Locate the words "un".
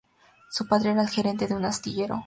1.53-1.63